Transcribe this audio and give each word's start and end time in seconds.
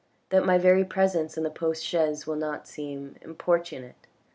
that 0.29 0.43
my 0.43 0.57
very 0.57 0.83
presence 0.83 1.37
in 1.37 1.43
the 1.43 1.51
post 1.51 1.85
chaise 1.85 2.25
will 2.25 2.35
not 2.35 2.67
seem 2.67 3.17
importunate? 3.21 4.07